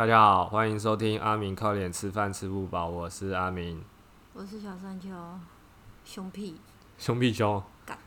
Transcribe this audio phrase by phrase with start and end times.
[0.00, 3.84] 大家好，欢迎收听阿明靠脸吃饭吃不饱，我是阿明，
[4.32, 5.10] 我是小山丘，
[6.06, 6.58] 胸屁，
[6.96, 7.98] 兄屁兄干。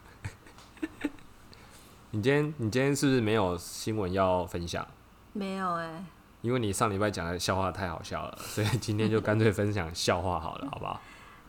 [2.09, 4.83] 你今天你今天是不是没有新闻要分享？
[5.33, 6.03] 没有哎、
[6.41, 10.99] 因为你上礼拜讲的笑话太好笑了， 所以今天就干脆分享笑话好了，好不好？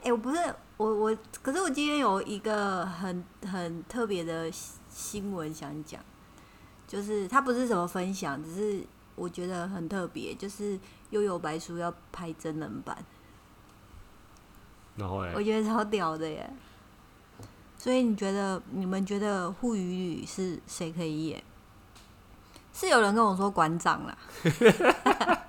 [0.02, 0.36] 哎、 我不是
[0.76, 5.98] 我我，可是我今天有一个很很特别的新新闻想讲，
[6.86, 10.76] 就是它不是什么分享，只是我觉得很特别，就是
[11.10, 12.96] 《悠悠白书》要拍真人版，
[14.96, 16.50] 然后我，觉得超屌的耶。
[17.76, 21.42] 所以你觉得你们觉得护语旅是谁可以演？
[22.72, 24.18] 是有人跟我说馆长啦。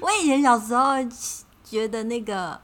[0.00, 0.94] 我以前小时候
[1.62, 2.60] 觉得那个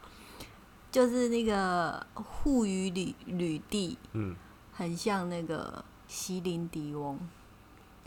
[0.91, 4.35] 就是那个护语旅旅地嗯，
[4.73, 7.19] 很像那个席琳迪翁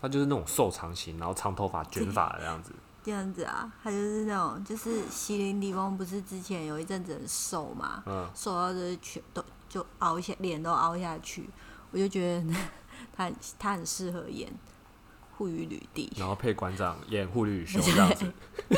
[0.04, 2.74] 他就是那种瘦长型，然后长头发卷发的样子。
[3.06, 11.50] 这样子啊，他就是那种就是席琳迪翁不是之前有一阵子很瘦嘛，嗯，瘦到就是全都就凹下，脸都凹下去，
[11.92, 12.54] 我就觉得
[13.16, 14.52] 他很他很适合演
[15.38, 16.12] 护语旅地。
[16.18, 18.30] 然后配馆长演护旅熊这样子。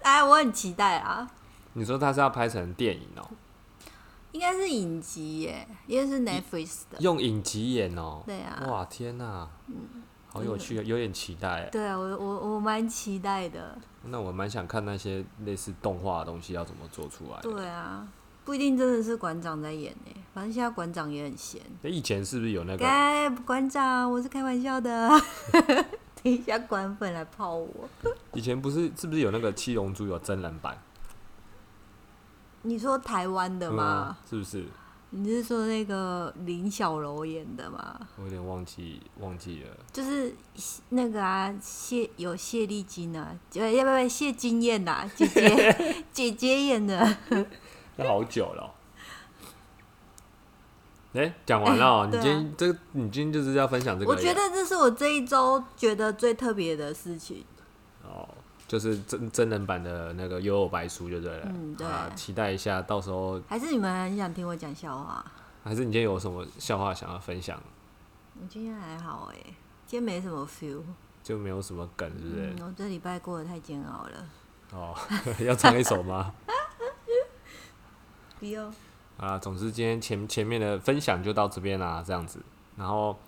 [0.00, 1.30] 哎，我很期待啊，
[1.74, 3.28] 你说他是要拍成电影哦、
[4.36, 6.98] 应该是影集耶，因为是 Netflix 的。
[7.00, 9.48] 用影集演哦、对啊，哇，天哪、
[10.28, 11.70] 好有趣，有点期待。
[11.72, 13.78] 对啊，我我我蛮期待的。
[14.04, 17.50] 那我蛮想看那些类似动画的东西要怎么做出来的。
[17.50, 18.06] 对啊，
[18.44, 21.62] 不一定真的是馆长在演呢，反正现在馆长也很闲。
[21.80, 22.84] 那以前是不是有那个？
[22.84, 25.08] 哎馆长，我是开玩笑的。
[26.22, 27.88] 等一下，馆粉来泡我。
[28.34, 30.76] 以前不是是不是有那个七龙珠有真人版
[32.66, 34.16] 你说台湾的吗？
[34.20, 34.66] 嗯是不是？
[35.10, 37.98] 你是说那个林小柔演的吗？
[38.18, 39.70] 我有点忘记忘记了。
[39.92, 40.34] 就是
[40.90, 47.16] 那个啊，谢有谢丽金啊，呃，要不要谢金燕呐、姐姐 姐姐演的。
[47.96, 48.70] 那好久了哦、
[51.14, 54.14] 哎、讲完了哦、你今天这个，你今天就是要分享这个啊。
[54.14, 57.44] 我觉得这是我这一周觉得最特别的事情。
[58.04, 58.28] 哦，
[58.68, 61.46] 就是真真人版的那个《幽游白书》就对了。
[61.46, 65.24] 嗯对啊，期待一下，到时候还是你们很想听我讲笑话？
[65.64, 67.60] 还是你今天有什么笑话想要分享？
[68.40, 69.36] 我今天还好哎、
[69.86, 70.80] 今天没什么 feel。
[71.22, 72.54] 就没有什么梗，是不是？
[72.56, 74.28] 嗯，我这礼拜过得太煎熬了。
[74.72, 74.94] 哦，
[75.44, 76.32] 要唱一首吗？
[78.38, 78.72] 不用。
[79.16, 82.38] 啊，总之今天前前面的分享就到这边啦，这样子，
[82.76, 83.18] 然后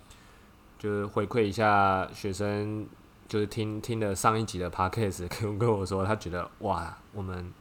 [0.77, 2.87] 就是回馈一下学生，
[3.29, 7.53] 就是听听了上一集的 podcast，跟 跟我说，他觉得哇，我们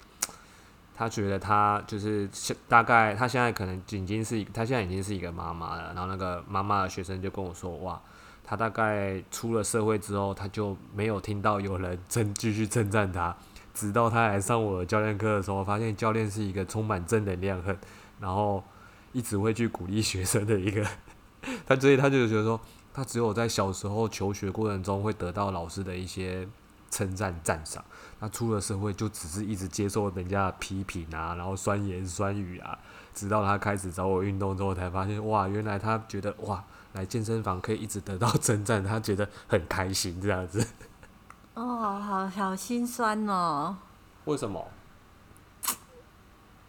[0.96, 8.00] 他觉得他就是现大概他现在可能已经是他现在已经是一个妈妈了，然后那个妈妈的学生就跟我说，哇，
[8.42, 13.36] 他大概出了社会之后，他就没有听到有人称继续称赞他，
[13.72, 17.78] 直到他来上我的教练课的时候，发现教练是一个充满正能量很。
[18.20, 18.64] 然后
[19.12, 20.84] 一直会去鼓励学生的一个，
[21.64, 22.60] 他所以他就觉得说，
[22.98, 26.48] 他只有在小时候求学过程中会得到老师的一些
[26.90, 27.84] 称赞赞赏，
[28.18, 32.76] 他出了社会就只是一直接受人家的批评啊，然后酸言酸语啊，
[33.14, 36.64] 直到他开始找我运动之后，才发现哇，原来他觉得哇，
[36.94, 40.66] 来健身房可以一直得到 称赞，他觉得很开心这样子。
[41.54, 43.76] 哦，好好心酸哦。
[44.24, 44.66] 为什么？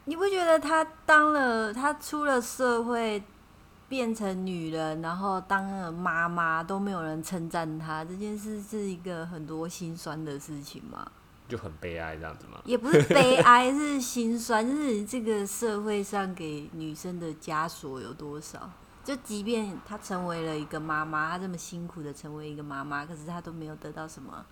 [0.06, 3.23] 你不觉得他当了，他出了社会，
[3.89, 11.11] 变成女人，然后当了妈妈，都没有人称赞她，这件事是一个很多心酸的事情吗？
[11.47, 12.61] 就很悲哀这样子吗？
[12.63, 18.69] 也不是悲哀，是心酸，就是这个社会上给女生的枷锁有多少？
[19.03, 24.45] 就即便她成为了一个妈妈，她这么辛苦的成为一个妈妈，可是她都没有得到什么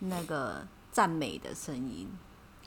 [0.00, 2.06] 那个赞美的声音。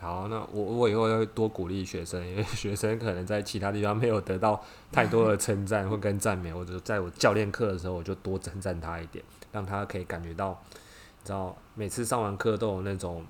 [0.05, 13.25] 好，那我我以后要多鼓励学生，因为 学生可能在其他地方没有得到太多的称赞或跟赞美，或者在我教练课的时候，我就多称赞他一点，让他可以感觉到，你知道，每次上完课都有那种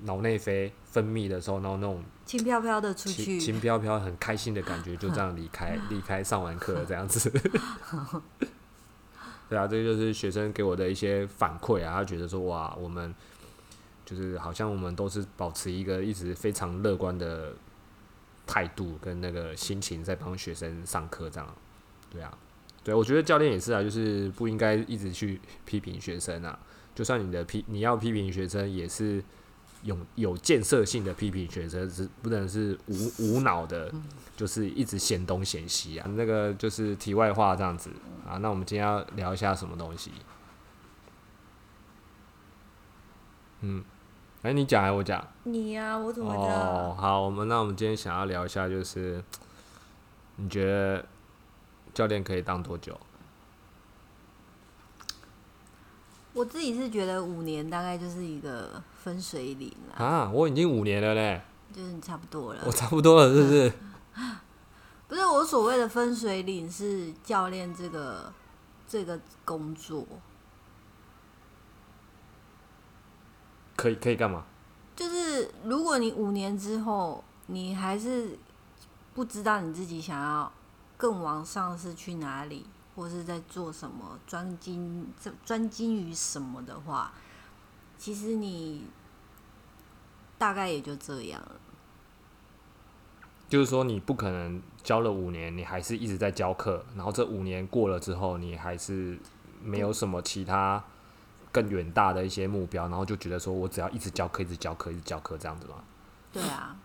[0.00, 7.30] 脑内啡分泌的时候，然后那种轻飘飘的出轻去，轻飘飘、很开心的感觉，就这样离开离开上完课这样子。
[9.48, 13.14] 对啊，这就是学生给我的一些反馈啊，他觉得说哇，我们
[14.06, 17.52] 就是好像我们都是保持一个一直非常乐观的
[18.46, 21.54] 态度跟那个心情在帮学生上课这样。
[22.08, 22.38] 对啊，
[22.84, 26.56] 对我觉得教练也是啊，就是不应该一直去批评学生啊，
[26.94, 29.22] 就算你的批你要批评学生，也是
[29.82, 33.92] 有有建设性的批评学生，是不能是无无脑的，
[34.36, 36.08] 就是一直嫌东嫌西啊。
[36.14, 37.90] 那个就是题外话这样子
[38.24, 38.38] 啊。
[38.38, 40.12] 那我们今天要聊一下什么东西？
[44.46, 45.26] 哎、你讲还是我讲？
[45.42, 46.54] 你呀、我怎么知道？
[46.54, 49.20] 哦，好，我们那我们今天想要聊一下，就是
[50.36, 51.04] 你觉得
[51.92, 52.96] 教练可以当多久？
[56.32, 62.70] 我自己是觉得五年大概就是一个分水岭啦，啊，我已经五年了嘞，就是差不多了我。
[62.70, 63.72] 差不多了，是不是？
[65.08, 68.32] 不是我所谓的分水岭是教练这个
[68.86, 70.06] 这个工作，
[73.76, 74.44] 可以可以干嘛？
[74.96, 78.38] 就是如果你五年之后你还是
[79.14, 80.50] 不知道你自己想要
[80.96, 85.06] 更往上是去哪里，或是在做什么，专精
[85.44, 87.12] 专精于什么的话，
[87.98, 88.86] 其实你
[90.38, 91.60] 大概也就这样了。
[93.48, 99.18] 就是说你不可能教了五年，你还是一直在教课，然后这五年过了之后，你还是
[99.62, 100.82] 没有什么其他
[101.56, 105.76] 更远大的一些目标，然后就觉得说我只要一直教课，一直教课，一直教课这样子嘛。
[106.30, 106.76] 对啊，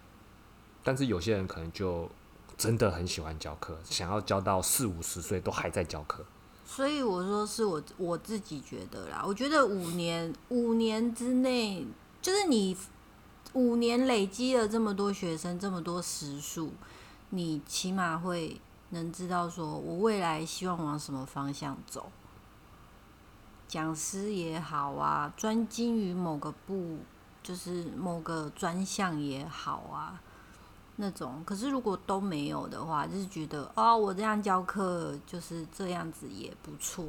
[0.81, 2.09] 但是有些人可能就
[2.57, 6.23] 真的很喜欢教课，想要教到四五十岁都还在教课。
[6.65, 11.85] 所以我说是我我自己觉得啦，我觉得五年五年之内，
[12.21, 12.77] 就是你
[13.51, 16.71] 五年累积了这么多学生，这么多时数，
[17.31, 22.09] 你起码会能知道说我未来希望往什么方向走。
[23.71, 26.97] 讲师也好啊，专精于某个部，
[27.41, 30.19] 就是某个专项也好啊，
[30.97, 31.41] 那种。
[31.45, 37.05] 可是如果都没有的话，就是觉得哦，我这样教课就是这样子也不错。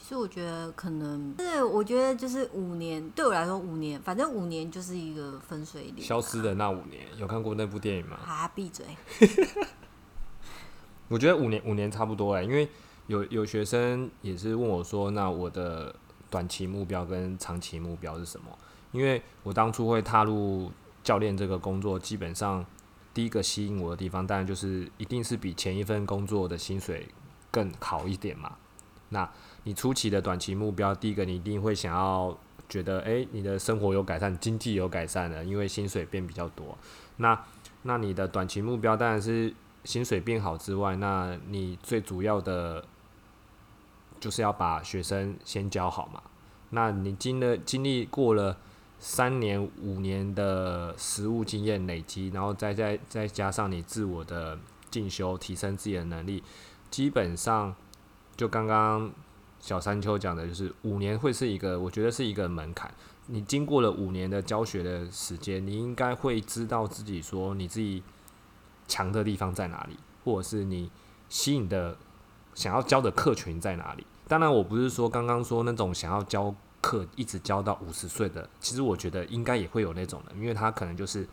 [0.00, 6.06] 其实我觉得可能，是我觉得就是五年对我来说，五年反正五年就是一个分水岭啊。
[6.06, 8.16] 消失的那五年，有看过那部电影吗？
[8.24, 8.86] 啊，闭嘴！
[11.08, 12.68] 我觉得五年五年差不多哎，因为
[13.10, 15.92] 有有学生也是问我说，那我的
[16.30, 18.56] 短期目标跟长期目标是什么？
[18.92, 20.70] 因为我当初会踏入
[21.02, 22.64] 教练这个工作，基本上
[23.12, 27.08] 第一个吸引我的地方，当然就是一定是比前一份工作的薪水
[27.50, 28.52] 更好一点嘛。
[29.08, 29.28] 那
[29.64, 36.78] 你初期的短期目标，第一个你一定会想要觉得，诶，你的生活有改善，经济有改善了，因为薪水变比较多。
[37.16, 37.44] 那
[37.82, 39.52] 那你的短期目标当然是
[39.82, 42.84] 薪水变好之外，那你最主要的
[44.20, 46.22] 就是要把学生先教好嘛。
[46.70, 48.56] 那你经了经历过了
[48.98, 54.56] 三年五年的实务经验累积，然后再再再加上你自我的
[54.90, 56.44] 进修，提升自己的能力，
[56.90, 57.74] 基本上
[58.36, 59.10] 就刚刚
[59.58, 62.92] 小山丘讲的，就是五年会是一个，我觉得是一个门槛。
[63.26, 68.02] 你经过了五年的教学的时间，你应该会知道自己说你自己
[68.86, 70.90] 强的地方在哪里，或者是你
[71.28, 71.96] 吸引的
[72.60, 74.06] 想要教的客群在哪里。
[74.28, 81.26] 当然，我不是说刚刚说那种想要教课一直教到五十岁的，其实我觉得应该也会有那种的，因为他可能就是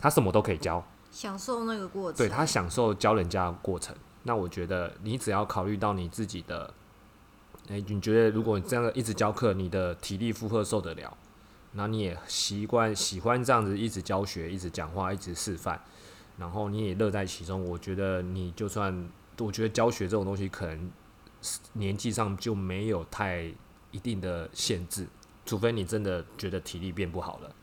[0.00, 2.18] 他什么都可以教，享受那个过程。
[2.18, 3.94] 对他享受教人家的过程。
[4.24, 6.74] 那我觉得你只要考虑到你自己的，
[7.68, 11.16] 诶、你觉得如果你这样一直教课，你的体力负荷受得了，
[11.74, 15.80] 然后你也习惯喜欢这样子一直教学、一直讲话、一直示范，
[16.38, 20.90] 然后你也乐在其中，我觉得你就算，我觉得教学这种东西可能
[21.74, 23.50] 年纪上就没有太
[23.90, 25.06] 一定的限制，
[25.46, 27.54] 除非你真的觉得体力变不好了，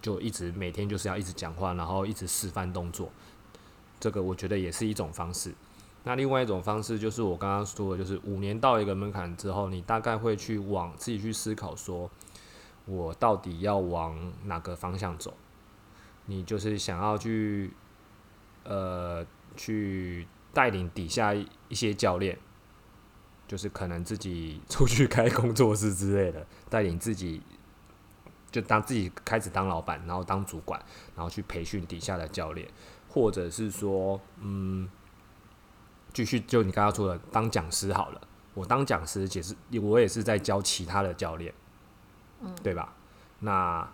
[0.00, 3.10] 就一直每天就是要一直讲话，然后一直示范动作，
[3.98, 5.54] 这个我觉得也是一种方式。
[6.04, 12.08] 那另外一种方式就是我刚刚说的，就是五年到一个门槛之后，你大概会去往自己去思考说，
[12.86, 15.34] 我到底要往哪个方向走？
[16.26, 17.72] 你就是想要去，
[18.64, 20.26] 呃，去
[20.58, 22.36] 带领底下一一些教练，
[23.46, 27.40] 就是可能自己出去开工作室之类的，带领自己
[28.50, 30.84] 就当自己开始当老板，然后当主管，
[31.14, 32.66] 然后去培训底下的教练，
[33.08, 34.88] 或者是说，嗯，
[36.12, 38.20] 继续就你刚刚说的当讲师好了。
[38.54, 41.54] 我当讲师，解释我也是在教其他的教练，
[42.40, 42.92] 嗯，对吧？
[43.38, 43.88] 那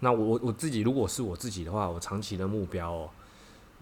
[0.00, 3.10] 那我我我自己如果是我自己的话，我长期的目标哦，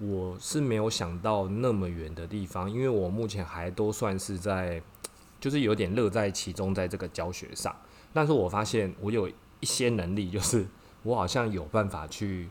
[0.01, 4.83] 我是没有想到那么远的地方，因为我目前还都算是在，
[5.39, 7.75] 就是有点乐在其中，在这个教学上。
[8.13, 10.67] 但是我发现我有一些能力，就是
[11.03, 12.49] 我好像有办法去，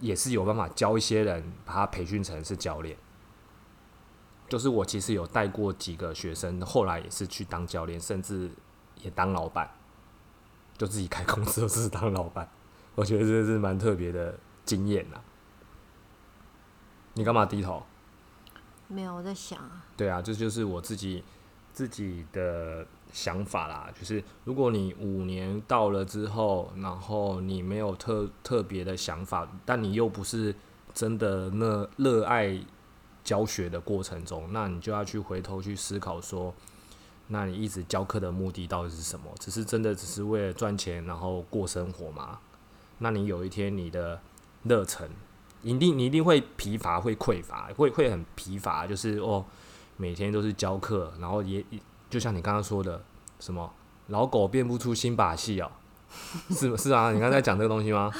[0.00, 2.96] 也是有办法教一些人，把他培训成是教练。
[4.48, 8.50] 就是我其实有带过几个学生，后来也是去当教练，甚至
[9.00, 9.70] 也当老板，
[10.76, 12.46] 就自己开公司，就是当老板。
[12.94, 15.18] 我觉得这是蛮特别的经验呐。
[17.14, 17.82] 你干嘛低头？
[18.88, 21.22] 没有我在想啊，对啊，这就是我自己
[21.72, 30.54] 自己的想法啦，就是如果你五年到了之后，然后你没有特特别的想法，但你又不是
[30.92, 32.58] 真的那热爱
[33.24, 36.54] 教学的过程中，那你就要去回头去思考说，
[37.28, 39.30] 那你一直教课的目的到底是什么？
[39.38, 42.40] 只是真的只是为了赚钱，然后过生活吗？
[42.98, 44.20] 那你有一天你的
[44.64, 45.08] 热忱，
[45.62, 49.44] 一定你一定会疲乏，会匮乏，会会很疲乏，就是哦。
[49.98, 51.64] 每天都是教课，然后也
[52.10, 53.00] 就像你刚刚说的，
[53.38, 53.70] 什么
[54.08, 55.70] 老狗变不出新把戏哦，
[56.50, 58.10] 是是啊，你刚才讲这个东西吗？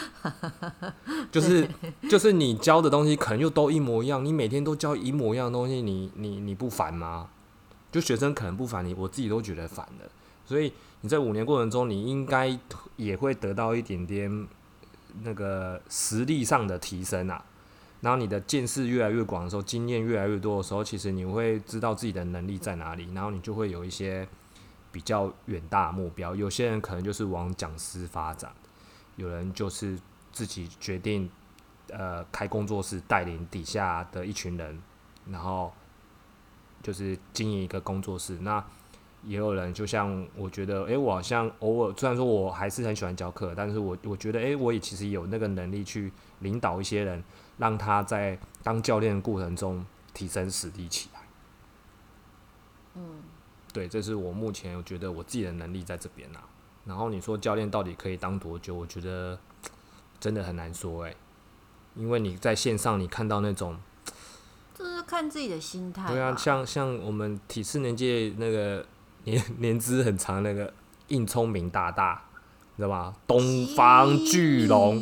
[1.33, 1.69] 就是
[2.09, 7.31] 就是你教的东西可能又都一模一样，你每天都教一模一样的东西，你你你不烦吗？
[7.91, 10.09] 就学生可能不烦你，我自己都觉得烦的。
[10.45, 12.57] 所以你在五年过程中，你应该
[12.97, 14.47] 也会得到一点点
[15.23, 17.45] 那个实力上的提升啊。
[18.01, 24.27] 然后你的见识越来越广的时候，经验越来越多的时候，其实你会知道自己的能力在哪里，然后你就会有一些
[24.91, 26.35] 比较远大目标。
[26.35, 28.53] 有些人可能就是往讲师发展，
[29.15, 29.97] 有人就是
[30.33, 31.31] 自己决定
[31.91, 34.83] 呃开工作室，带领底下的一群人，
[35.31, 35.73] 然后
[36.83, 38.37] 就是经营一个工作室。
[38.41, 38.65] 那
[39.25, 47.23] 也有人就像我觉得，诶，我好像偶尔虽然说我还是很喜欢教课，但是我我觉得，诶，我也其实有那个能力去领导一些人。
[47.59, 51.21] 让他在当教练的过程中提升实力起来。
[52.97, 53.23] 嗯，
[53.73, 56.43] 对，这是我目前我觉得我自己的能力在这边啊。
[56.87, 58.75] 然后你说教练到底可以当多久？
[58.75, 59.39] 我觉得
[60.19, 61.15] 真的很难说哎，
[61.95, 63.79] 因为你在线上你看到那种，
[64.75, 66.09] 就是看自己的心态。
[66.09, 68.85] 对啊，像像我们体适能界那个
[69.25, 70.73] 年 年资很长那个
[71.09, 72.23] 硬聪明大大，
[72.77, 73.15] 你知道吧？
[73.27, 75.01] 东方巨龙。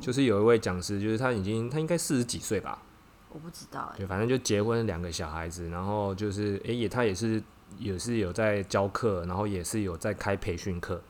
[0.00, 2.82] 就是有一位讲师，就是他已经他应该四十几岁吧，
[3.30, 3.98] 我不知道哎。
[3.98, 7.40] 对，反正就结婚两个小孩子，然后就是哎也他也是
[7.78, 11.00] 也是有在教课，然后也是有在开培训课，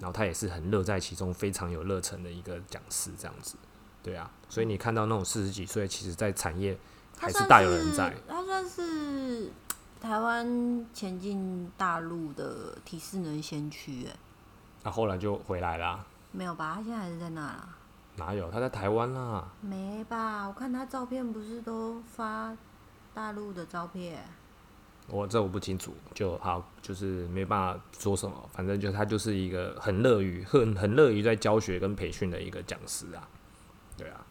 [0.00, 3.54] 然后他也是很乐在其中，非常有热忱的一个讲师这样子。
[4.02, 6.76] 对啊，所以你看到那种四十几岁，其实在产业
[7.16, 8.12] 还是大有人在。
[8.26, 9.52] 他算是
[10.00, 14.16] 台湾前进大陆的体适能先驱哎。
[14.82, 16.04] 那后来就回来啦？
[16.32, 16.76] 没有吧？
[16.76, 17.68] 他现在还是在那啦。
[18.16, 18.50] 哪有？
[18.50, 19.46] 他在台湾啦。
[19.60, 20.46] 没吧？
[20.46, 22.56] 我看他照片不是都发
[23.12, 24.24] 大陆的照片。
[25.06, 28.48] 我这我不清楚，就好，就是没办法说什么。
[28.52, 33.28] 反正就他就是一个很乐于、很很乐于在教学跟培训的一个讲师啊。
[33.96, 34.24] 对啊。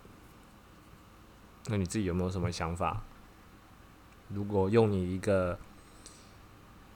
[1.67, 3.01] 那你自己有没有什么想法？
[4.29, 5.57] 如果用你一个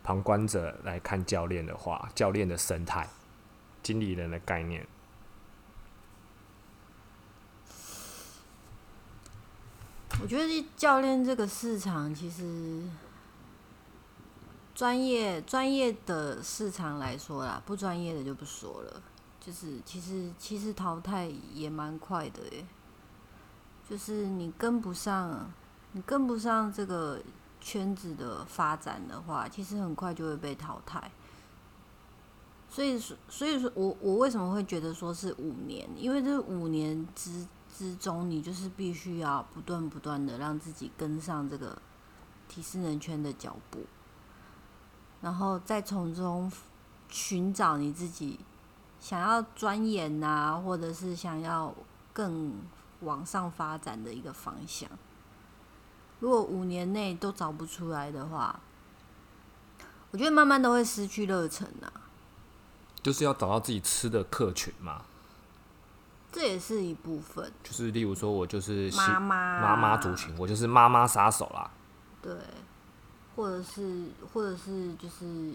[0.03, 3.07] 旁观者来看教练的话，教练的生态、
[3.81, 4.87] 经理人的概念。
[10.21, 12.83] 我觉得教练这个市场其实
[14.75, 19.01] 专业专业的市场来说啦，不专业的就不说了。
[19.41, 22.65] 就是其实其实淘汰也蛮快的耶，
[23.89, 25.51] 就是你跟不上，
[25.93, 27.19] 你跟不上这个
[27.59, 31.09] 圈子的发展的话，其实很快就会被淘汰。
[32.69, 35.89] 所以说，所以说我我为什么会觉得说是五年？
[35.95, 37.47] 因为这五年之。
[37.75, 41.75] 之中，你就是必须要不断不断的让自己跟上这个
[42.47, 43.79] 体适能圈的脚步，
[45.21, 46.51] 然后再从中
[47.09, 48.39] 寻找你自己
[48.99, 51.73] 想要钻研啊，或者是想要
[52.13, 52.53] 更
[52.99, 54.87] 往上发展的一个方向。
[56.23, 58.57] 如果五年内都找不出来的话，
[60.09, 61.91] 我觉得慢慢都会失去热忱啊。
[63.01, 65.01] 就是要找到自己吃的客群嘛。
[66.31, 71.69] 这也是一部分，就是例如说，我就是妈妈妈妈族群，我就是妈妈杀手啦。
[72.21, 72.33] 对，
[73.35, 75.53] 或者是或者是就是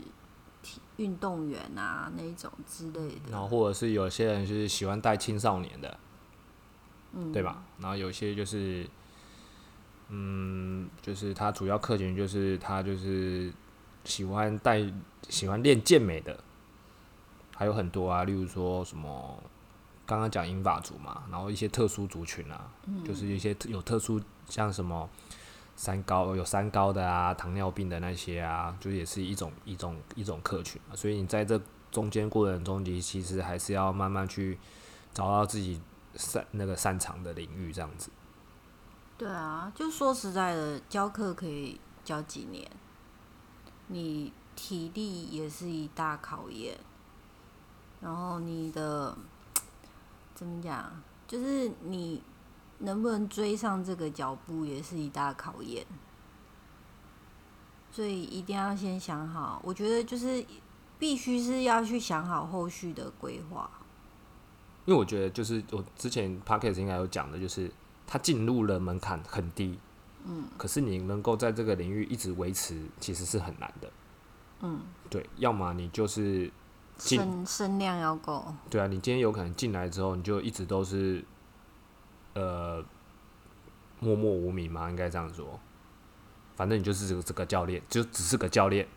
[0.62, 3.30] 体运动员啊那一种之类的。
[3.30, 5.98] 然后或者是有些人就是喜欢带青少年的，
[7.14, 7.62] 嗯，对吧？
[7.78, 8.86] 然后有些就是，
[10.08, 13.52] 嗯，就是他主要客群就是他就是
[14.04, 14.80] 喜欢带
[15.28, 16.38] 喜欢练健美的，
[17.54, 19.42] 还有很多啊，例如说什么。
[20.06, 22.72] 刚刚讲英法族嘛，然后一些特殊族群啊，
[23.04, 25.06] 就是一些有特殊像什么
[25.76, 30.96] 三高有三高的啊，糖尿病的那些啊，就也是一种一种一种客群啊。
[30.96, 31.60] 所以你在这
[31.90, 34.58] 中间过程中，你其实还是要慢慢去
[35.12, 35.78] 找到自己
[36.14, 38.08] 擅那个擅长的领域，这样子。
[39.18, 42.70] 对啊，就说实在的，教课可以教几年，
[43.88, 46.78] 你体力也是一大考验，
[48.00, 49.14] 然后你的。
[50.34, 50.88] 怎么讲？
[51.26, 52.22] 就是你
[52.78, 55.84] 能不能追上这个脚步，也是一大考验。
[57.90, 59.60] 所以一定要先想好。
[59.64, 60.46] 我觉得就是
[60.96, 63.68] 必须是要去想好后续的规划。
[64.84, 67.68] 因为我觉得就是我之前 p o c k e t 应该有讲的，就是
[68.10, 69.78] 它进入了门槛很低，
[70.24, 73.90] 嗯，可是你能够在这个领域一直维持，其实是很难的。
[74.62, 76.50] 嗯，对，要么你就是
[76.96, 78.54] 进声声量要够。
[78.70, 81.22] 对啊，你今天有可能进来之后，你就一直都是
[82.32, 82.82] 呃
[84.00, 85.60] 默默无名嘛，应该这样说。
[86.56, 88.88] 反正你就是这个这个教练，就只是个教练，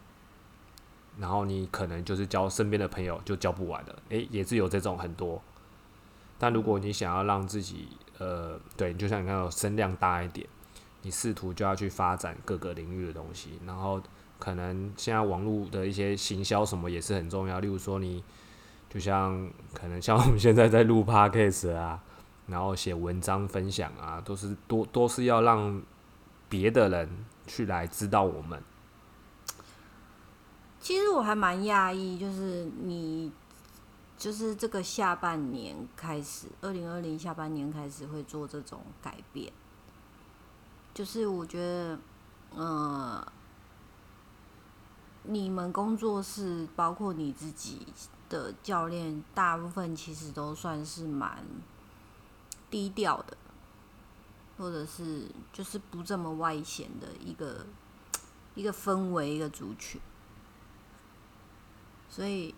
[1.20, 5.42] 然后你可能就是教身边的朋友就教不完的，诶、也是有这种很多。
[6.40, 7.90] 但如果你想要让自己
[8.22, 10.48] 呃，对，就像你看到声量大一点，
[11.02, 14.00] 你试图就要去发展各个领域的东西，然后
[14.38, 18.24] 可能现在网络的一些行销什么也是很重要，例如说你
[18.88, 22.00] 就像可能像我们现在在录 podcast 啊，
[22.46, 25.82] 然后写文章分享啊，都是多都是要让
[26.48, 27.10] 别的人
[27.48, 28.62] 去来知道我们。
[30.80, 33.32] 其实我还蛮讶异，就是你
[34.22, 39.52] 就是这个下半年开始，二零二零下半年开始会做这种改变，
[40.94, 42.00] 就是我觉得，
[42.56, 43.34] 呃，
[45.24, 47.88] 你们工作室包括你自己
[48.30, 51.44] 的教练，大部分其实都算是蛮
[52.70, 53.36] 低调的，
[54.56, 57.66] 或者是就是不这么外显的一个
[58.54, 60.00] 一个氛围，一个族群。
[62.08, 62.54] 所以，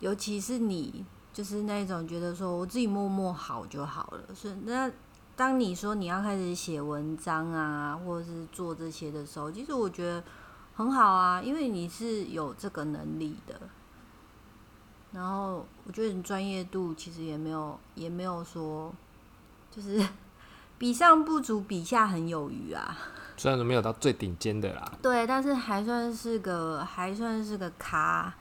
[0.00, 4.34] 尤其是你，就是那种觉得说我自己默默好就好了。
[4.34, 4.90] 所以，那
[5.34, 10.22] 当你说你要开始写文章啊，或者是做这些的时候，其实我觉得
[10.74, 13.60] 很好啊，因为你是有这个能力的。
[15.12, 18.92] 然后，我觉得你专业度其实也没有，也没有说，
[19.70, 20.06] 就是
[20.76, 22.96] 比上不足，比下很有余啊。
[23.38, 28.34] 虽然说没有到最顶尖的啦，对，但是还算是个还算是个咖，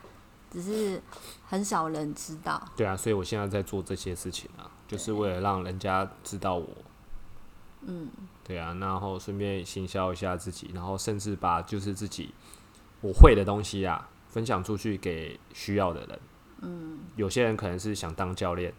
[0.56, 1.02] 只是
[1.46, 2.62] 很少人知道。
[2.78, 6.70] 对啊，所以我现在在做这些事情啊，就是为了让人家知道我。
[7.82, 8.10] 嗯，
[8.42, 12.34] 对啊，然后顺便行销一下自己，然后甚至把就是自己
[13.02, 16.20] 我会的东西啊分享出去给需要的人。
[16.62, 18.74] 嗯，有些人可能是想当教练，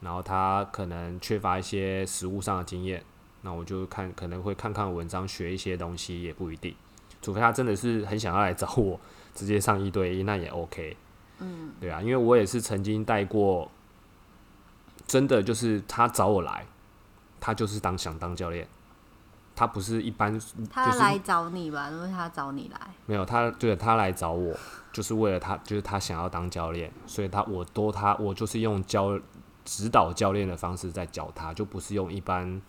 [0.00, 3.04] 然后他可能缺乏一些实务上的经验，
[3.42, 6.74] 那我就看可能会看看文章学一些东西，也不一定。
[7.22, 8.98] 除非他真的是很想要来找我，
[9.34, 10.96] 直接上一对一，那也 OK。
[11.38, 13.70] 嗯，对啊，因为我也是曾经带过，
[15.06, 16.66] 真的就是他找我来，
[17.40, 18.68] 他就是当想当教练，
[19.56, 22.80] 他不是一般就是他来找你吧，因为他找你来。
[23.06, 24.54] 没有他，对他来找我，
[24.92, 29.18] 就是为了他，就是他想要当教练，所以他我多他我就是用教
[29.64, 32.60] 指导教练的方式在教他，就不是用一般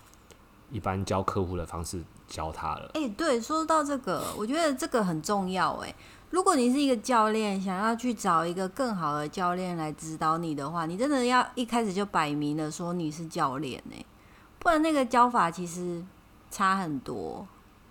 [0.69, 2.91] 一般教客户的方式教他了。
[2.93, 5.73] 哎、对，说到这个，我觉得这个很重要。
[5.83, 5.93] 哎，
[6.31, 14.03] 如果你是一个教练，想要去找一个更好的教练来指导你的话，你真的要一开始就摆明了说你是教练哎，
[14.57, 16.03] 不然那个教法其实
[16.49, 17.45] 差很多。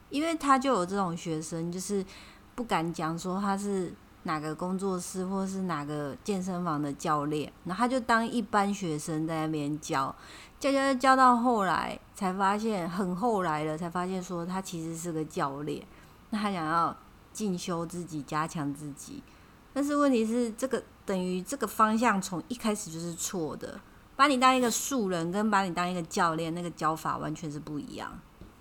[0.08, 2.04] 因为他就有这种学生，就是
[2.56, 10.12] 不敢讲说他是哪个工作室或是哪个健身房的教练，然后他就当一般学生在那边教，
[10.58, 15.86] 教教教到后来才发现，很后来了才发现说他其实是个教练，
[16.30, 16.96] 那他想要
[17.32, 19.22] 进修自己，加强自己，
[19.72, 23.80] 但是问题是这个等于这个方向从一开始就是错的，
[24.16, 28.10] 把你当一个素人跟把你当一个教练，那个教法完全是不一样，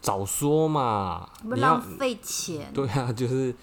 [0.02, 2.72] 早说嘛，不浪费钱。
[2.74, 3.54] 对啊， 就是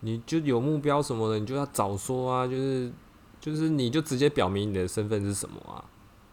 [0.00, 2.92] 你就有目标什么的，你就要早说啊，就是
[3.40, 5.84] 就是你就直接表明你的身份是什么啊。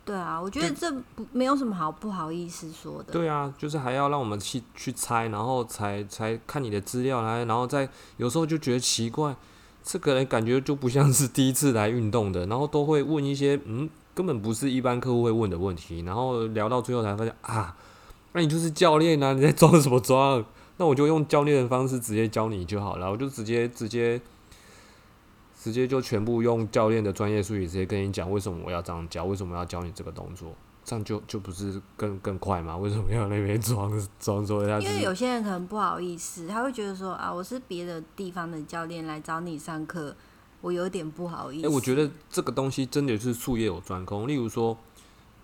[0.10, 3.14] 对啊，我觉得这不没有什么好不好意思说的。
[3.14, 9.36] 对啊，就是还要让我们去去猜，然后才才看你的资料来，然后再有时候就觉得奇怪，
[9.84, 17.78] 这个人感觉就不像是第一次来运动的，然后都会问一些嗯根本不是一般客户会问的问题，然后聊到最后才发现啊，
[18.34, 20.44] 那你就是教练啊，你在装什么装？
[20.78, 24.20] 那我就用教练的方式直接教你就好了，我就直接直接
[25.62, 30.56] 直接就全部用教练的专业术语直接跟你讲为什么我要这样教，为什么要教你这个动作。
[30.86, 32.76] 这样就就不是更更快吗？
[32.76, 40.16] 为什么要那边装装作他是因为有些人可能不好意思，他会觉得说啊，我是别的地方的教练来找你上课，
[40.62, 41.76] 我有点不好意哎、思。
[41.76, 44.28] 我觉得这个东西真的是术业有专攻。
[44.28, 44.76] 例如说，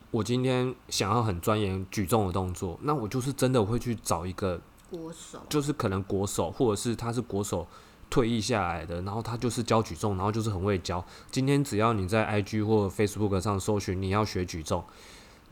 [0.10, 7.68] 我今天想要很钻研举重的动作，那我就是真的会去找一个，国手就是可能国手，或者是他是国手
[8.10, 11.04] 退役下来的，然后他就是教举重，然后就是很会教。
[11.32, 14.84] 今天只要你在 IG 或 Facebook 上搜寻你要学举重，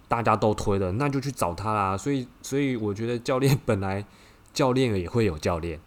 [0.07, 1.97] 大家都推的，那就去找他啦。
[1.97, 4.05] 所以，所以我觉得教练 本来
[4.53, 5.79] 教练也会有教练。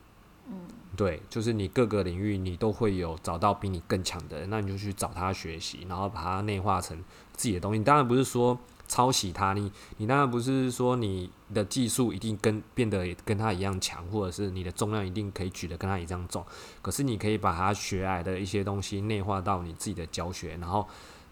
[0.48, 0.54] 嗯
[0.96, 6.96] 对，就是你各个领域你都会有找到比你更强的人，那你就去找他学习，然后把它内化成
[7.34, 7.84] 自己的东西。
[7.84, 16.44] 当然不是说抄袭他，你你当然不是说你的技术一定跟变得跟他一样强，或者是你的重量一定可以举得跟他一样重。
[16.82, 20.86] 可是你可以把他学来的一些东西内化到你自己的教学，然后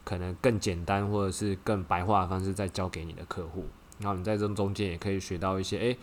[0.04, 3.64] 可能更简单或者是更白话的方式再教给你的客户。
[3.98, 5.98] 然后你在这中间也可以学到一些，诶，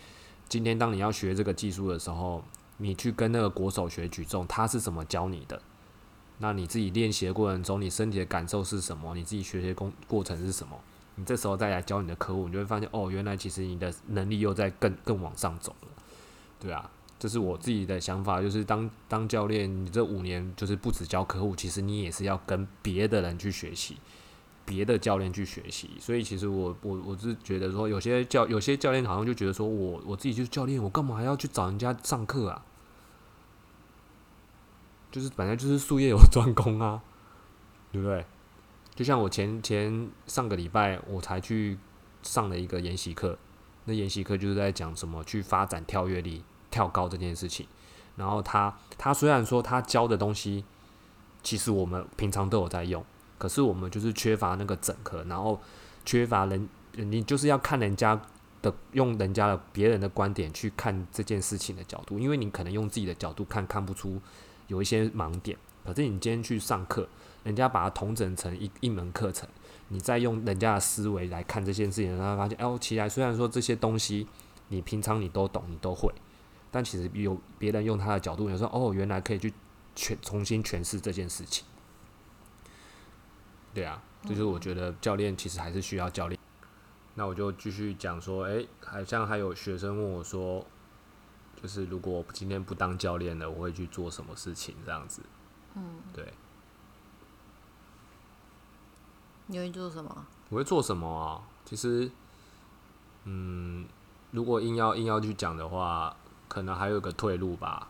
[0.48, 2.42] 今天当你要学这个技术的时候。
[2.78, 5.60] 你去跟那个国手学举重，他是怎么教你的？
[6.38, 9.14] 那你自己练习的过程中，你身体的感受是什么？
[9.14, 10.76] 你自己学习过过程是什么？
[11.24, 15.88] 这时候再来教你的客户，你就会发现，哦，原来其实你的能力又在更更往上走了，
[16.60, 23.96] 对啊，这是我自己的想法，就是当当教练，你这五年就是不止教客户，其实你也是要跟别的人去学习，
[24.64, 25.90] 别的教练去学习。
[26.00, 32.64] 所以其实我我我是觉得说，有些教有些教练好像就觉得说我我自己就是教练，我干嘛要去找人家上课啊？
[35.10, 37.02] 就是本来就是术业有专攻啊，
[37.92, 38.24] 对不对？
[38.94, 41.78] 就像我前前上个礼拜我才去
[42.22, 43.38] 上了一个研习课，
[43.84, 47.66] 那研习课就是在讲什么去发展跳跃力、跳高这件事情。
[48.16, 50.64] 然后他他虽然说他教的东西，
[51.42, 53.04] 其实我们平常都有在用，
[53.38, 55.60] 可是我们就是缺乏那个整合，然后
[56.04, 58.20] 缺乏人，你就是要看人家
[58.60, 64.20] 的用人家的别人的观点去看这件事情的角度，因为你可能用自己的角度看看不出。
[64.68, 67.06] 有一些盲点，可是你今天去上课，
[67.44, 69.48] 人家把它统整成一一门课程，
[69.88, 74.26] 你再用人家的思维来看这件事情，然后发现，哦，其来虽然说这些东西
[74.68, 76.12] 你平常你都懂，你都会，
[76.70, 79.52] 但其实有别人用他的角度，有时候哦，原来可以去
[79.94, 81.64] 全重新诠释这件事情。
[83.74, 86.38] 对啊，就是我觉得教练其实还是需要教练。
[87.14, 90.66] 那我就继续讲说，诶，好像还有学生问我说。
[91.60, 94.74] 就是如果我今天不当教练了，我会去做什么事情？
[94.84, 95.22] 这样子，
[95.76, 96.32] 嗯，对。
[99.46, 100.26] 你会做什么？
[100.48, 101.42] 我会做什么啊？
[101.64, 102.10] 其实，
[103.24, 103.86] 嗯，
[104.30, 106.16] 如果硬要硬要去讲的话，
[106.48, 107.88] 可能还有个退路吧，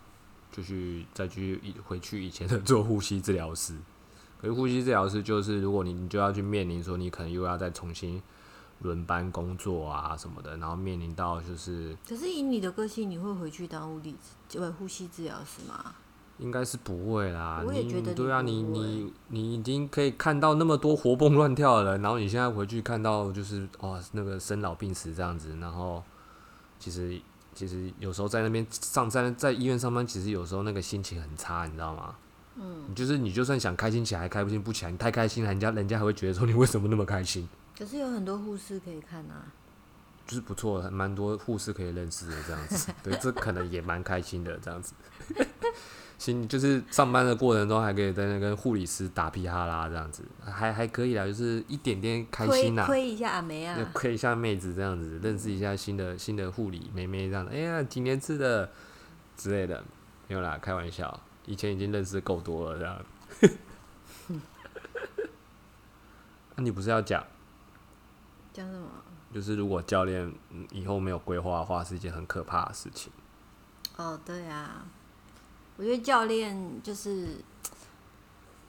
[0.50, 3.76] 就去再去回去以前的做呼吸治疗师。
[4.40, 8.22] 可是呼吸治疗师就是，如果你你就要去面临说，你可能又要再重新。
[8.80, 14.16] 轮班工作啊什么的，然后面临到就是，可是以你的个性，你会回去当物理
[14.56, 15.94] 呃呼吸治疗师吗？
[16.38, 17.62] 应该是不会啦。
[17.66, 26.02] 我也觉得，对啊，你你你已经可以看到那么多活蹦乱跳的人，然后你现在回去看到就是哦那个生老病死这样子，然后
[26.78, 27.20] 其实
[27.54, 32.14] 其实有时候在那边上在在医院上班，其实有时候那个心情很差，你知道吗？
[32.56, 37.48] 嗯，就是你就算想开心起来，开心不起来，你太开心了，人家人家还会觉得说你为什么那么开心？
[37.78, 39.46] 可是有很多护士可以看啊，
[40.26, 44.94] 就是不错，蛮多护士可以认识的这样子，对，这可能也蛮开心的这样子。
[46.18, 58.70] 行，就是上班的过程中还可以在那跟护理师打屁哈啦这样子，还还可以啦，就是一点点开心呐，亏一下阿梅啊，亏一下妹子这样子，认识一下新的新的护理妹妹这样子，哎呀，几年次的
[59.36, 59.82] 之类的，
[60.28, 63.04] 没有啦，开玩笑，以前已经认识够多了这样。
[66.54, 67.24] 那你不是要讲？
[68.52, 68.86] 讲什么？
[69.32, 70.30] 就是如果教练
[70.70, 73.10] 以后没有规划的话，是一件很可怕的事情。
[73.96, 74.84] 哦，对啊，
[75.76, 77.36] 我觉得教练就是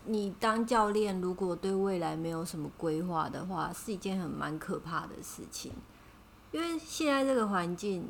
[0.06, 5.74] 你当教练，如果对未来没有什么规划的话，是一件很蛮可怕的事情。
[6.52, 8.08] 因为现在这个环境，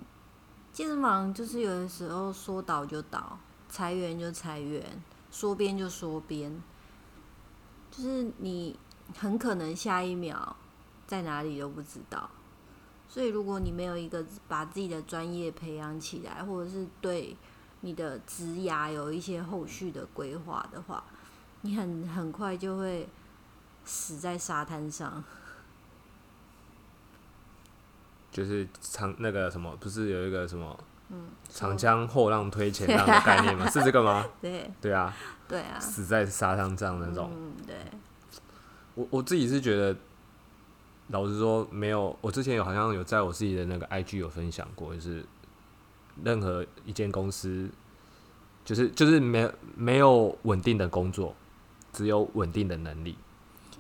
[0.72, 6.62] 健身房就是有的时候说倒就倒，裁员就裁员，说编就说编，
[7.90, 8.78] 就是你
[9.18, 10.56] 很可能下一秒。
[11.06, 12.28] 在哪里都不知道，
[13.14, 17.38] 所以如果你没有一个把自己的专业培养起来，或者是对
[17.82, 21.04] 你的职涯有一些后续的规划的话，
[21.62, 23.08] 你很很快就会
[23.86, 25.24] 死在沙滩上。
[28.32, 30.76] 就是长那个什么，不是有一个什么，
[31.10, 33.70] 嗯，长江后浪推前浪的概念吗？
[33.70, 34.26] 是这个吗？
[34.42, 35.16] 对，对啊，
[35.48, 37.30] 对啊，死在沙滩上那种。
[37.32, 37.76] 嗯，对。
[38.96, 39.96] 我我自己是觉得。
[41.14, 42.18] 老实说，没有。
[42.22, 45.24] 我之前有好像有在我自己的那个 IG 有分享过，就是
[46.24, 47.70] 任何一间公司，
[48.66, 51.36] 就是就是没没有稳定的工作，
[51.92, 53.16] 只有稳定的能力。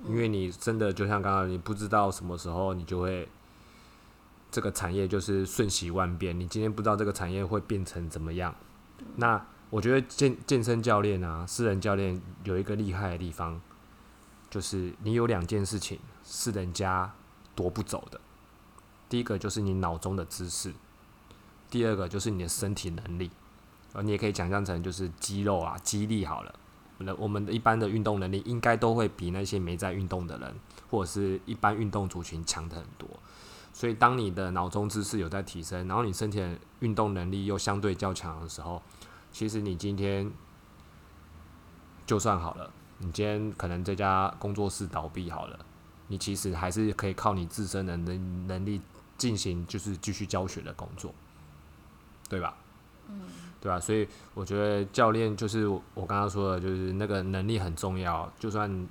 [0.07, 3.27] 因为你真的就像刚刚，你不知道什么时候你就会
[4.51, 6.39] 这个产业就是瞬息万变。
[6.39, 8.53] 你今天不知道这个产业会变成怎么样。
[9.15, 13.59] 那我觉得健健身教练啊，私人教练有一个厉害的地方，
[14.51, 15.99] 就是你有两件事情。
[16.25, 17.13] 是人家
[17.55, 18.19] 夺不走的。
[19.09, 20.73] 第一个就是你脑中的知识，
[21.69, 23.29] 第二个就是你的身体能力。
[23.93, 26.55] 呃，你也可以想象成就是肌肉啊、肌力好了。
[26.99, 30.55] 那我们的一般的运动能力应该都会比那些没在运动的人，
[30.89, 33.07] 或者是一般运动族群强的很多。
[33.73, 38.81] 所以，当你的脑中知识有在提升，然后你身体的运动能力又相对较强的时候，
[39.31, 40.31] 其实你今天
[42.05, 45.59] 就算好了，你今天可能这家工作室倒闭好了，
[46.07, 48.81] 你其实还是可以靠你自身的能能力
[49.17, 51.13] 进行就是继续教学的工作，
[52.29, 52.55] 对吧？
[53.09, 53.21] 嗯，
[53.59, 53.79] 对吧？
[53.79, 58.31] 所以我觉得教练就是我刚刚说的，就是那个能力很重要。
[58.39, 58.87] 就算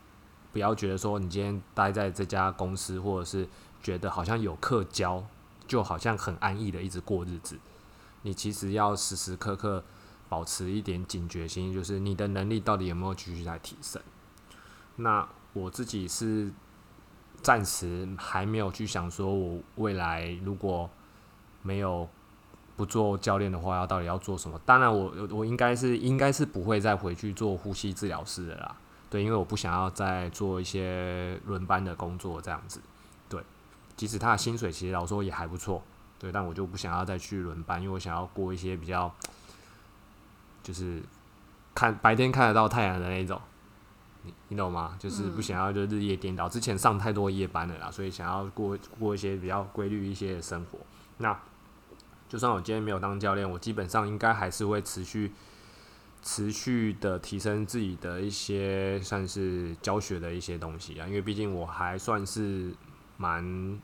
[0.52, 3.48] 不要觉得说你今天待在这家公司，或者是
[3.82, 5.24] 觉得好像有课教，
[5.66, 7.58] 就好像很安逸的一直过日子。
[8.22, 9.82] 你其实要时时刻刻
[10.28, 14.00] 保持一点警觉心，就是你的能力到底有没有继续在提升。
[14.96, 16.52] 那我自己是
[17.42, 20.88] 暂时还没有去想说，我未来如果
[21.62, 22.08] 没有
[22.76, 24.60] 不做教练的话，要到底要做什么？
[24.64, 28.76] 当然，我我应该是应该是不会再回去做呼吸治疗师的啦。
[29.10, 32.80] 对，因为我不想要再做一些轮班的工作这样子。
[33.28, 33.42] 对
[33.94, 35.82] 即使他的薪水其实老说也还不错，
[36.18, 39.12] 对，但我就不想要再去轮班，因为我想要过一些比较，
[40.62, 41.02] 就是
[41.74, 43.38] 看白天看得到太阳的那种，
[44.24, 44.96] 你你懂吗？
[44.98, 46.48] 就是不想要就日夜颠倒。
[46.48, 50.78] 之前上太多夜班了啦，所以想要过过一些比较规律一些的生活。
[51.18, 51.38] 那
[52.28, 55.32] 就算我今天没有当教练，我基本上应该还是会持续
[56.22, 62.74] 持续的提升自己的一些算是教学的一些东西啊，因为毕竟我还算是。
[63.18, 63.80] 蛮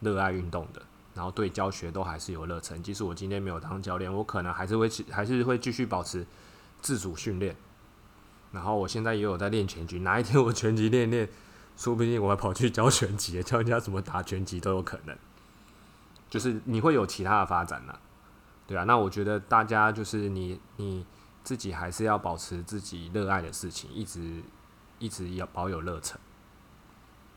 [0.00, 0.80] 热爱运动的，
[1.14, 2.80] 然后对教学都还是有热忱。
[2.80, 6.24] 即使我今天没有当教练，我可能还是会还是会继续保持
[6.80, 7.56] 自主训练。
[8.52, 11.28] 然后我现在也有在练拳击，哪一天我拳击练练，
[11.76, 15.16] 说不定我还跑去教拳击，教人家怎么打拳击都有可能。
[16.28, 17.98] 就是你会有其他的发展呢，
[18.66, 18.84] 对啊。
[18.84, 21.04] 那我觉得大家就是你你
[21.42, 24.42] 自己还是要保持自己热爱的事情，一直
[24.98, 26.18] 一直要保有热忱。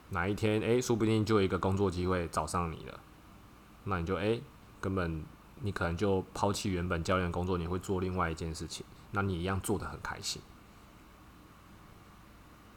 [0.09, 2.99] 哪一天，诶，说不定就有一个工作机会找上你了，
[3.85, 4.41] 那你就诶，
[4.79, 5.23] 根本
[5.61, 10.41] 你可能就抛弃原本教练工作，你会做另外一件事情，那你一样做的很开心。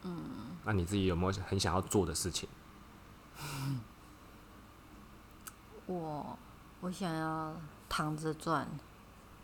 [0.03, 2.47] 嗯，那你自己有没有很想要做的事情？
[5.85, 6.37] 我
[6.81, 7.55] 我想要
[7.87, 8.67] 躺着赚。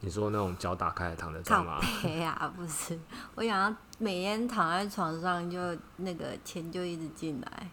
[0.02, 1.80] 你说那种脚打开躺着赚吗？
[2.02, 3.00] 对呀， 不是，
[3.34, 5.58] 我想要每天躺在床上，就
[5.98, 7.70] 那个钱就一直进来，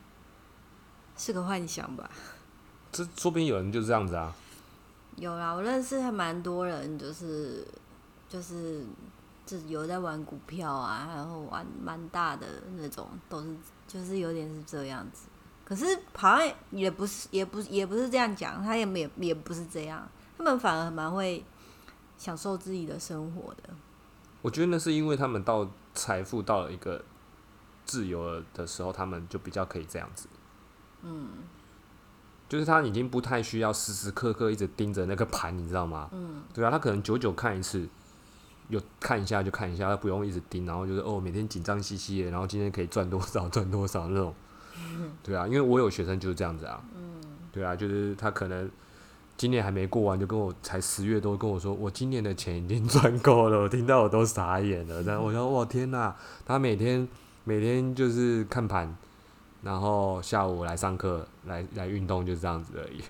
[1.16, 2.08] 是个幻想吧？
[2.90, 4.32] 这说不定有人就是这样子啊。
[5.16, 7.66] 有啦，我认识还蛮多人，就是
[8.28, 8.86] 就是
[9.46, 15.28] 就是有在玩股票啊，然后玩蛮大的那种，都是就是有点是这样子。
[15.64, 21.44] 可是好像也不是，也不也不是这样讲，他也也也不是这样，他们反而蛮会。
[22.18, 23.70] 享受自己的生活的，
[24.42, 27.04] 我觉得那是因为他们到财富到了一个
[27.84, 30.28] 自由了的时候，他们就比较可以这样子。
[31.02, 31.30] 嗯，
[32.48, 36.08] 就是他已经不太需要时时刻刻一直盯着那个盘，你知道吗？
[36.12, 37.88] 嗯，对啊，他可能久久看一次，
[38.72, 44.34] 有看一下就看一下，他不用一直盯，然后就是哦，每天紧张兮兮的，然后今天可以赚多少 赚多少那种。
[45.22, 46.82] 对啊，因为我有学生就是这样子啊。
[46.96, 47.20] 嗯，
[47.52, 48.70] 对啊，就是他可能。
[49.34, 53.62] 今年还没过完，就跟我才十月多跟我说，我今年的钱已经赚够了。
[53.62, 55.02] 我听到我都傻眼了。
[55.02, 56.14] 然后我说：“哇，天哪！
[56.46, 57.08] 他每天
[57.42, 58.94] 每天就是看盘，
[59.62, 63.02] 然后下午来上课，来来运动，就是这样子而已。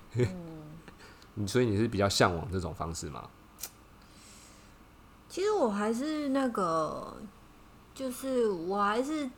[1.35, 3.29] 你 所以你是比较向往这种方式吗？
[5.33, 7.17] 其实我还是那个，
[7.95, 9.31] 就是我还是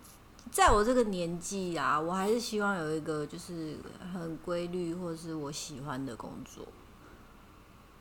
[0.50, 3.76] 在我这个年纪啊，我还是希望有一个就是
[4.12, 6.66] 很规律或者是我喜欢的工作。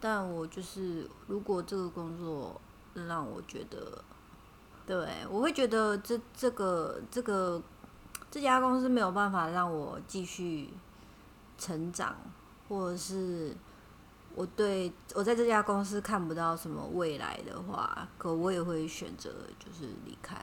[0.01, 2.59] 但我就是，如果这个工作
[2.95, 4.03] 让我觉得，
[4.87, 7.61] 对我会觉得这这个这个
[8.31, 10.71] 这家公司没有办法让我继续
[11.59, 12.15] 成长，
[12.67, 13.55] 或者是
[14.35, 20.35] 我对我在这家公司看不到什么未来的话，可我也会选择就是离开。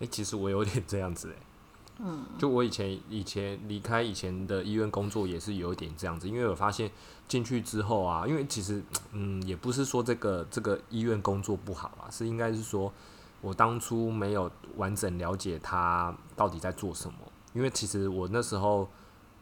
[0.00, 1.42] 哎，其实我有点这样子哎。
[2.00, 6.88] 嗯，就我以前以前离开以前的医院工作也是有一点这样子，因为我发现
[7.26, 12.92] 进去之后啊，因为其实嗯也不是说这个这个医院工作不好啊，是应该是说
[13.40, 17.18] 我当初没有完整了解他到底在做什么，
[17.52, 18.88] 因为其实我那时候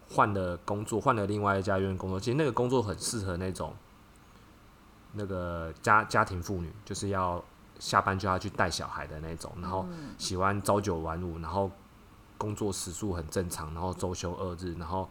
[0.09, 3.75] 换了工作，换了另外一家医院工作，其实那个工作很适合那种
[5.17, 7.43] 那个家家庭妇女，就是要
[7.79, 9.85] 下班就要去带小孩的那种，然后
[10.19, 11.71] 喜欢朝九晚五，然后。
[12.39, 15.09] 工作时数很正常，然后周休二日，然后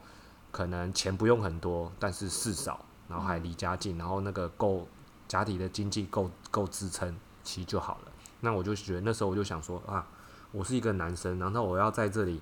[0.52, 4.86] 可能钱不用很多，但是事少，然后还离家近，然后那个够
[5.26, 8.12] 家庭的经济够够支撑，其实就好了。
[8.42, 10.06] 那我就觉得那时候我就想说啊，
[10.52, 12.40] 我是一个男生，难道我要在这里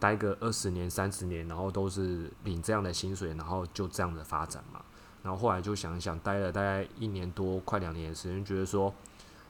[0.00, 4.80] 待个二十年、三十年，然后都是领这样的薪水，然后就这样的发展嘛？
[5.24, 8.94] 然后后来就想一想，待了大概一年多、快两年的时间，觉得说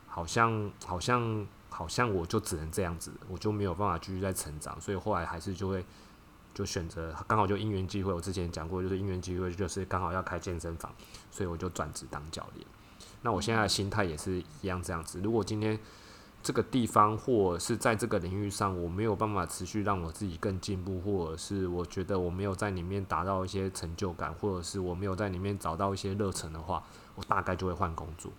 [0.06, 5.84] 好像好像好像我就只能这样子，我就没有办法继续再成长，所以后来还是就会
[6.54, 10.94] 就选择刚好就因缘机会，我之前讲过，就是因缘机会就是刚好要开健身房，
[11.32, 12.64] 所以我就转职当教练。
[13.22, 15.76] 那我现在的心态也是一样这样子，如果今天
[16.44, 28.30] 这个地方或者是在这个领域上，我没有办法持续让我自己更进步，或者是我觉得我没有在里面达到一些成就感，或者是我没有在里面找到一些热忱的话，我大概就会换工作。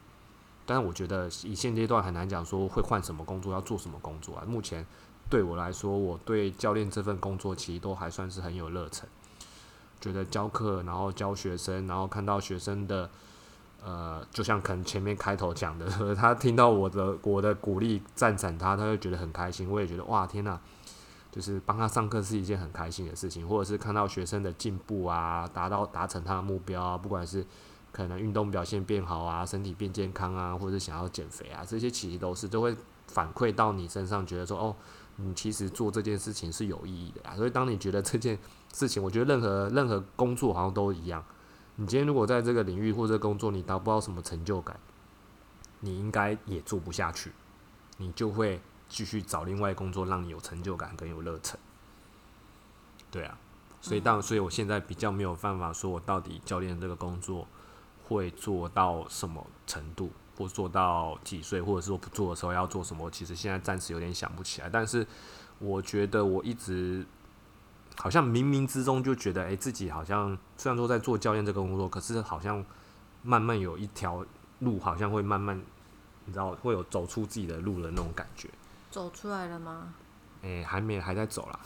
[0.67, 4.43] 但是我觉得以现阶段很难讲说会换什么工作，要做什么工作啊。
[4.45, 4.85] 目前
[5.27, 9.09] 对我来说，我对教练这份工作其实都还算是很有热忱，
[9.99, 13.09] 觉得教课，然后教学生，然后看到学生的。
[13.85, 15.85] 呃，就像可能前面开头讲的，
[16.17, 19.69] 他听到我的我的鼓励赞赏他，他会觉得很开心。
[19.69, 20.59] 我也觉得哇，天呐，
[21.31, 27.45] 就是帮他上课是一件很开心的事情，或者是看到学生的进步啊，达到达成他的目标啊，不管是
[27.91, 34.75] 可能运动表现变好啊，身体变健康啊，或者是想要减肥啊，这些其实都是都会反馈到你身上，觉得说哦，
[35.17, 37.35] 你其实做这件事情是有意义的啊。
[37.35, 38.39] 所以当你觉得这件
[38.73, 41.23] 事情，我觉得任何任何工作好像都一样。
[41.77, 44.79] 你今天如果在这个领域或者工作，你达不到什么成就感，
[45.81, 47.33] 你应该也做不下去，
[47.97, 51.59] 你就会继续找另外工作，让你有成就感跟有热忱。
[53.11, 53.37] 对啊，
[53.81, 57.45] 所以当所以我现在比较没有办法说，我到底教练这个工作
[58.07, 64.69] 会做到什么程度，或做到几岁，或者说不做的时候要做什么，其实现在暂时有点想不起来。
[64.69, 65.05] 但是
[65.59, 67.05] 我觉得我一直。
[67.97, 72.63] 好像冥冥之中就觉得，哎，自己好像虽然说在做教练这个工作，可是好像
[73.23, 74.25] 慢慢有一条
[74.59, 75.59] 路，好像会慢慢，
[76.25, 78.49] 你知道，会有走出自己的路的那种感觉。
[78.91, 79.93] 走出来了吗？
[80.43, 81.59] 哎，还没，还在走啦，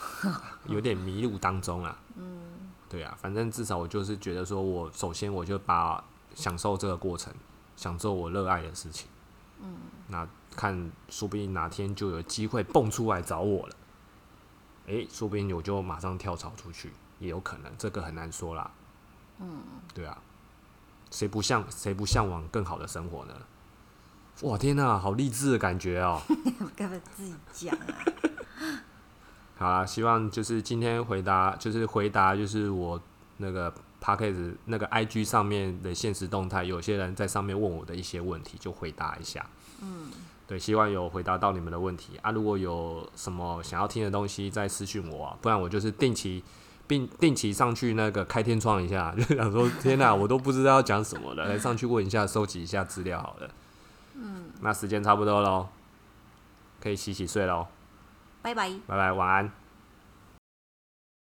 [0.68, 2.00] 有 点迷路当中啊。
[2.16, 2.40] 嗯，
[2.88, 6.02] 对啊，反正至少我就是觉得说，我首先我就把
[6.34, 7.34] 享受这个过程，
[7.76, 9.10] 享受我热爱的事情。
[9.62, 9.76] 嗯，
[10.08, 13.76] 那看，说不定哪天就有机会蹦出来找我了。
[14.90, 18.72] 诶，说不定我就马上跳槽出去，也有可能，这个很难说啦。
[19.40, 19.62] 嗯，
[19.94, 20.18] 对啊，
[21.12, 23.34] 谁不向谁不向往更好的生活呢？
[24.42, 26.20] 哇，天哪，好励志的感觉哦！
[26.76, 27.86] 干嘛自己讲啊？
[29.58, 33.00] 好啦，希望就是今天回答，就是回答，就是我
[33.38, 39.46] 那个 p a c k a g e 那个 IG 上面的现实动态，有些人在上面问我的一些问题，就回答一下。
[39.82, 40.10] 嗯。
[40.50, 42.32] 对，希望有回答到你们的问题啊！
[42.32, 46.44] 如果有什么想要听的东西，再私讯我啊，不然我就是定期
[46.88, 53.50] 并定期上去那个开天窗一下， 就想说天哪，我都不知道要讲什么了，来上去问一下，收集一下资料好了。
[54.16, 55.68] 嗯，那时间差不多喽，
[56.82, 57.68] 可以洗洗睡喽。
[58.42, 59.59] 拜拜，拜拜，晚安。